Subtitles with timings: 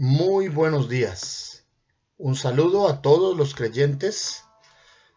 [0.00, 1.64] Muy buenos días.
[2.18, 4.44] Un saludo a todos los creyentes,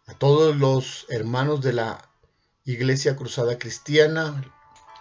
[0.07, 2.09] a todos los hermanos de la
[2.65, 4.43] Iglesia Cruzada Cristiana,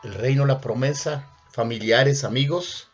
[0.04, 2.88] el Reino La Promesa, familiares, amigos,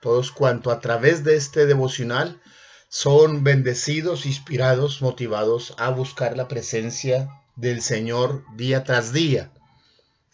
[0.00, 2.42] todos cuanto a través de este devocional
[2.88, 9.52] son bendecidos, inspirados, motivados a buscar la presencia del Señor día tras día.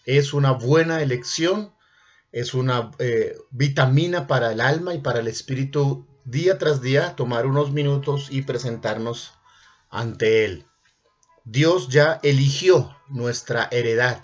[0.07, 1.75] Es una buena elección,
[2.33, 7.47] es una eh, vitamina para el alma y para el espíritu día tras día tomar
[7.47, 9.33] unos minutos y presentarnos
[9.91, 10.67] ante Él.
[11.45, 14.23] Dios ya eligió nuestra heredad.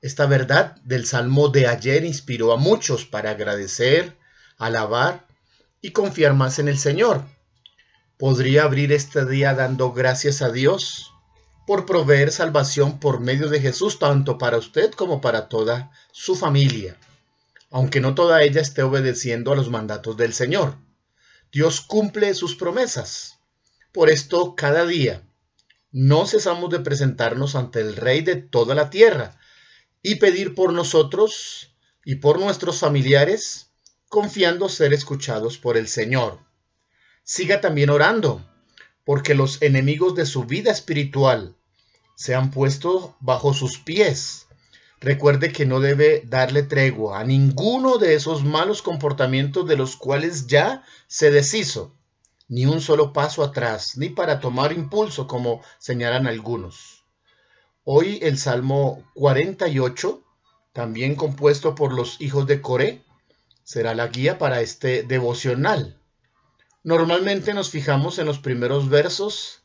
[0.00, 4.16] Esta verdad del Salmo de ayer inspiró a muchos para agradecer,
[4.56, 5.26] alabar
[5.82, 7.24] y confiar más en el Señor
[8.18, 11.14] podría abrir este día dando gracias a Dios
[11.66, 16.96] por proveer salvación por medio de Jesús tanto para usted como para toda su familia,
[17.70, 20.76] aunque no toda ella esté obedeciendo a los mandatos del Señor.
[21.52, 23.38] Dios cumple sus promesas.
[23.92, 25.22] Por esto, cada día
[25.90, 29.38] no cesamos de presentarnos ante el Rey de toda la tierra
[30.02, 31.74] y pedir por nosotros
[32.04, 33.70] y por nuestros familiares,
[34.08, 36.48] confiando ser escuchados por el Señor
[37.28, 38.42] siga también orando,
[39.04, 41.54] porque los enemigos de su vida espiritual
[42.14, 44.47] se han puesto bajo sus pies.
[45.00, 50.48] Recuerde que no debe darle tregua a ninguno de esos malos comportamientos de los cuales
[50.48, 51.94] ya se deshizo,
[52.48, 57.04] ni un solo paso atrás, ni para tomar impulso como señalan algunos.
[57.84, 60.20] Hoy el Salmo 48,
[60.72, 63.04] también compuesto por los hijos de Coré,
[63.62, 65.96] será la guía para este devocional.
[66.82, 69.62] Normalmente nos fijamos en los primeros versos,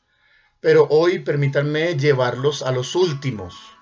[0.59, 3.72] pero hoy permítanme llevarlos a los últimos.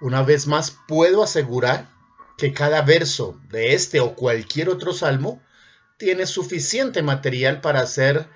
[0.00, 1.88] Una vez más puedo asegurar
[2.36, 5.40] que cada verso de este o cualquier otro salmo
[5.96, 8.28] tiene suficiente material para hacer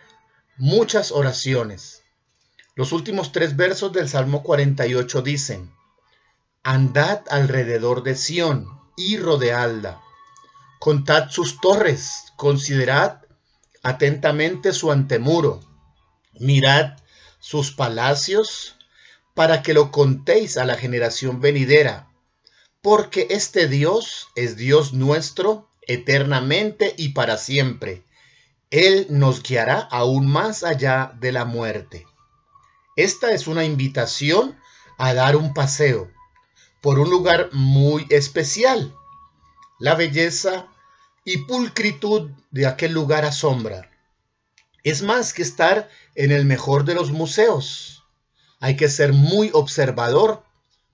[0.56, 2.02] muchas oraciones.
[2.74, 5.70] Los últimos tres versos del Salmo 48 dicen,
[6.62, 8.66] Andad alrededor de Sión
[8.96, 10.00] y rodeadla,
[10.78, 13.22] contad sus torres, considerad
[13.82, 15.60] atentamente su antemuro.
[16.38, 16.96] Mirad
[17.38, 18.76] sus palacios
[19.40, 22.10] para que lo contéis a la generación venidera,
[22.82, 28.04] porque este Dios es Dios nuestro eternamente y para siempre.
[28.68, 32.06] Él nos guiará aún más allá de la muerte.
[32.96, 34.58] Esta es una invitación
[34.98, 36.10] a dar un paseo
[36.82, 38.94] por un lugar muy especial.
[39.78, 40.66] La belleza
[41.24, 43.90] y pulcritud de aquel lugar asombra.
[44.84, 47.99] Es más que estar en el mejor de los museos.
[48.60, 50.44] Hay que ser muy observador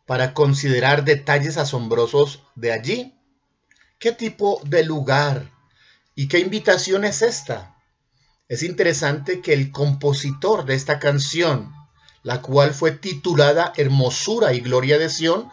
[0.06, 3.15] para considerar detalles asombrosos de allí.
[3.99, 5.50] ¿Qué tipo de lugar
[6.15, 7.77] y qué invitación es esta?
[8.49, 11.75] Es interesante que el compositor de esta canción,
[12.22, 15.50] la cual fue titulada Hermosura y Gloria de Sión,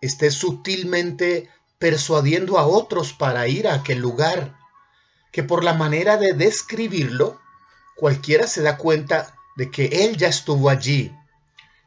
[0.00, 4.56] esté sutilmente persuadiendo a otros para ir a aquel lugar,
[5.30, 7.38] que por la manera de describirlo,
[7.96, 11.14] cualquiera se da cuenta de que él ya estuvo allí.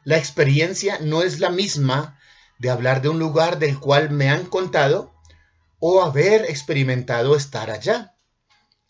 [0.08, 2.18] La experiencia no es la misma
[2.58, 5.12] de hablar de un lugar del cual me han contado
[5.80, 8.16] o haber experimentado estar allá.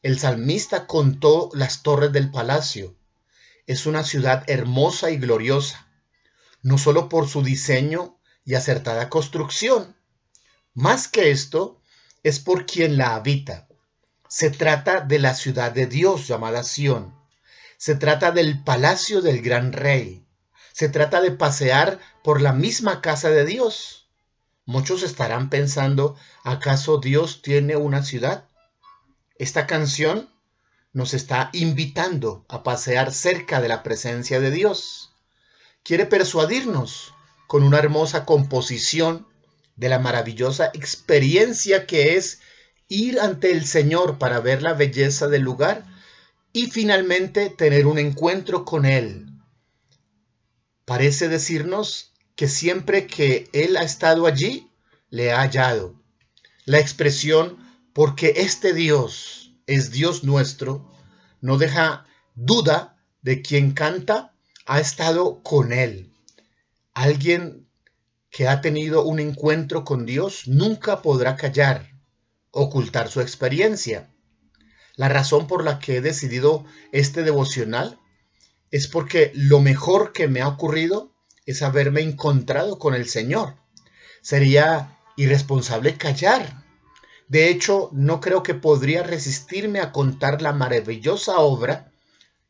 [0.01, 2.95] El salmista contó las torres del palacio.
[3.67, 5.89] Es una ciudad hermosa y gloriosa,
[6.62, 9.97] no solo por su diseño y acertada construcción,
[10.73, 11.83] más que esto,
[12.23, 13.67] es por quien la habita.
[14.29, 17.12] Se trata de la ciudad de Dios llamada Sión.
[17.77, 20.28] Se trata del palacio del gran rey.
[20.78, 24.06] Se trata de pasear por la misma casa de Dios.
[24.64, 26.14] Muchos estarán pensando,
[26.44, 28.44] ¿acaso Dios tiene una ciudad?
[29.41, 30.31] Esta canción
[30.93, 35.11] nos está invitando a pasear cerca de la presencia de Dios.
[35.82, 37.12] Quiere persuadirnos
[37.49, 39.26] con una hermosa composición
[39.75, 42.38] de la maravillosa experiencia que es
[42.87, 45.85] ir ante el Señor para ver la belleza del lugar
[46.53, 49.28] y finalmente tener un encuentro con Él.
[50.88, 54.70] Parece decirnos que siempre que Él ha estado allí,
[55.11, 56.02] le ha hallado.
[56.64, 57.58] La expresión
[57.93, 60.90] porque este Dios es Dios nuestro
[61.43, 66.11] no deja duda de quien canta ha estado con Él.
[66.94, 67.69] Alguien
[68.31, 71.93] que ha tenido un encuentro con Dios nunca podrá callar,
[72.50, 74.08] ocultar su experiencia.
[74.96, 78.00] La razón por la que he decidido este devocional
[78.70, 81.12] es porque lo mejor que me ha ocurrido
[81.47, 83.56] es haberme encontrado con el Señor.
[84.20, 86.65] Sería irresponsable callar.
[87.29, 91.93] De hecho, no creo que podría resistirme a contar la maravillosa obra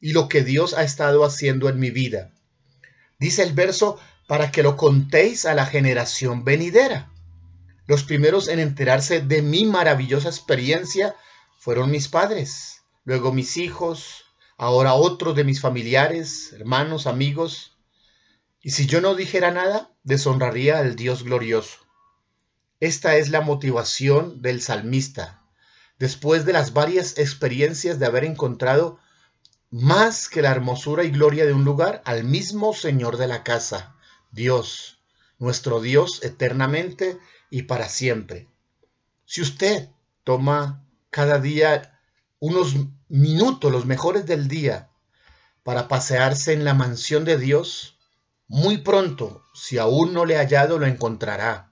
[0.01, 2.33] y lo que Dios ha estado haciendo en mi vida.
[3.19, 3.99] Dice el verso,
[4.29, 7.11] para que lo contéis a la generación venidera.
[7.87, 11.17] Los primeros en enterarse de mi maravillosa experiencia
[11.59, 14.28] fueron mis padres, luego mis hijos,
[14.59, 17.79] ahora otros de mis familiares, hermanos, amigos.
[18.61, 21.79] Y si yo no dijera nada, deshonraría al Dios glorioso.
[22.81, 25.43] Esta es la motivación del salmista,
[25.99, 28.99] después de las varias experiencias de haber encontrado
[29.71, 33.97] más que la hermosura y gloria de un lugar, al mismo Señor de la casa,
[34.33, 34.99] Dios,
[35.39, 37.19] nuestro Dios eternamente
[37.51, 38.49] y para siempre.
[39.25, 39.89] Si usted
[40.25, 42.01] toma cada día
[42.39, 42.75] unos
[43.09, 44.91] minutos, los mejores del día,
[45.63, 47.99] para pasearse en la mansión de Dios,
[48.47, 51.71] muy pronto, si aún no le ha hallado, lo encontrará.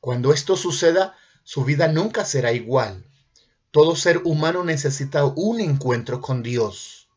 [0.00, 3.04] Cuando esto suceda, su vida nunca será igual.
[3.70, 7.08] Todo ser humano necesita un encuentro con Dios.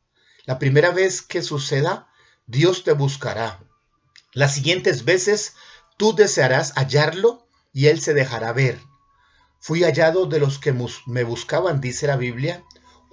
[0.46, 2.08] La primera vez que suceda,
[2.46, 3.60] Dios te buscará.
[4.34, 5.56] Las siguientes veces,
[5.98, 8.80] tú desearás hallarlo y Él se dejará ver.
[9.60, 10.74] Fui hallado de los que
[11.08, 12.64] me buscaban, dice la Biblia,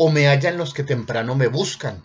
[0.03, 2.03] o me hallan los que temprano me buscan.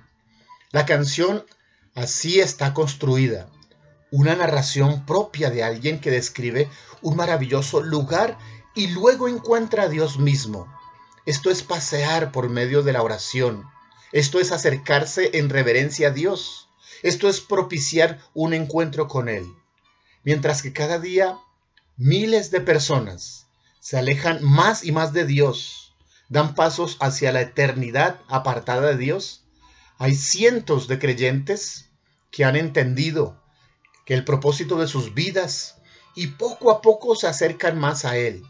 [0.71, 1.45] La canción
[1.93, 3.47] así está construida,
[4.11, 6.69] una narración propia de alguien que describe
[7.01, 8.37] un maravilloso lugar
[8.73, 10.67] y luego encuentra a Dios mismo.
[11.25, 13.63] Esto es pasear por medio de la oración.
[14.11, 16.67] Esto es acercarse en reverencia a Dios.
[17.01, 19.45] Esto es propiciar un encuentro con Él.
[20.25, 21.37] Mientras que cada día
[21.95, 23.47] miles de personas
[23.79, 25.84] se alejan más y más de Dios,
[26.29, 29.45] dan pasos hacia la eternidad apartada de Dios,
[29.97, 31.89] hay cientos de creyentes
[32.31, 33.41] que han entendido
[34.05, 35.77] que el propósito de sus vidas
[36.15, 38.43] y poco a poco se acercan más a Él.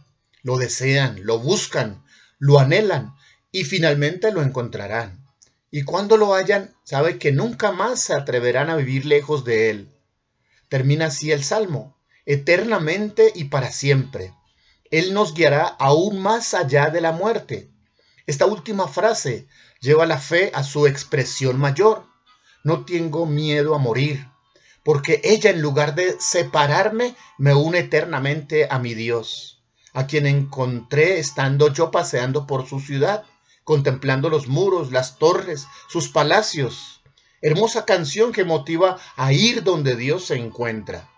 [0.43, 2.03] Lo desean, lo buscan,
[2.39, 3.15] lo anhelan
[3.51, 5.25] y finalmente lo encontrarán.
[5.71, 9.95] Y cuando lo hayan, sabe que nunca más se atreverán a vivir lejos de Él.
[10.69, 14.33] Termina así el Salmo, eternamente y para siempre.
[14.91, 17.69] Él nos guiará aún más allá de la muerte.
[18.27, 19.47] Esta última frase
[19.79, 22.05] lleva la fe a su expresión mayor.
[22.63, 24.27] No tengo miedo a morir,
[24.83, 31.19] porque ella en lugar de separarme me une eternamente a mi Dios, a quien encontré
[31.19, 33.25] estando yo paseando por su ciudad
[33.65, 37.01] contemplando los muros, las torres, sus palacios.
[37.41, 41.09] Hermosa canción que motiva a ir donde Dios se encuentra.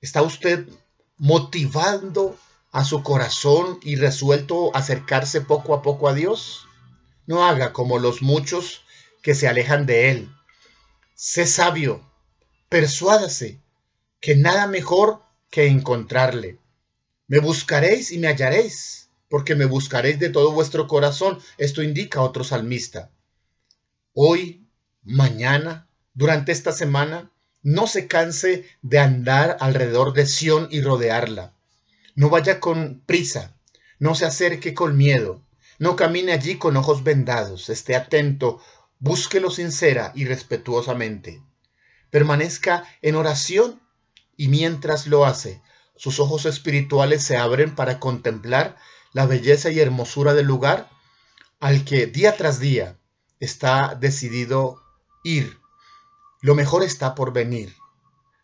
[0.00, 0.66] ¿Está usted
[1.18, 2.36] motivando
[2.74, 6.66] a su corazón y resuelto acercarse poco a poco a Dios?
[7.24, 8.82] No haga como los muchos
[9.22, 10.28] que se alejan de Él.
[11.14, 12.04] Sé sabio,
[12.68, 13.60] persuádase
[14.20, 16.58] que nada mejor que encontrarle.
[17.28, 21.38] Me buscaréis y me hallaréis porque me buscaréis de todo vuestro corazón.
[21.58, 23.08] Esto indica otro salmista.
[24.14, 24.66] Hoy,
[25.04, 27.30] mañana, durante esta semana,
[27.62, 31.54] no se canse de andar alrededor de Sión y rodearla.
[32.14, 33.56] No vaya con prisa,
[33.98, 35.42] no se acerque con miedo,
[35.78, 38.60] no camine allí con ojos vendados, esté atento,
[38.98, 41.42] búsquelo sincera y respetuosamente.
[42.10, 43.80] Permanezca en oración
[44.36, 45.62] y mientras lo hace,
[45.96, 48.76] sus ojos espirituales se abren para contemplar
[49.12, 50.90] la belleza y hermosura del lugar
[51.60, 52.98] al que día tras día
[53.40, 54.82] está decidido
[55.22, 55.58] ir.
[56.40, 57.74] Lo mejor está por venir.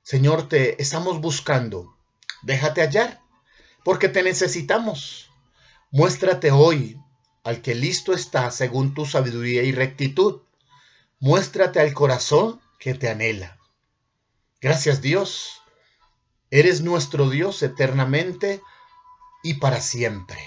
[0.03, 1.97] Señor, te estamos buscando.
[2.43, 3.21] Déjate hallar,
[3.85, 5.31] porque te necesitamos.
[5.91, 6.99] Muéstrate hoy
[7.45, 10.43] al que listo está según tu sabiduría y rectitud.
[11.19, 13.59] Muéstrate al corazón que te anhela.
[14.61, 15.63] Gracias Dios.
[16.51, 18.63] Eres nuestro Dios eternamente
[19.43, 20.39] y para siempre.